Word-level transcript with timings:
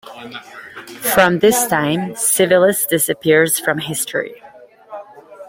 From 1.13 1.37
this 1.37 1.67
time, 1.67 2.15
Civilis 2.15 2.87
disappears 2.87 3.59
from 3.59 3.77
history. 3.77 4.41